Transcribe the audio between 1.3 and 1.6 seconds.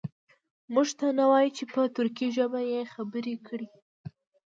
وایي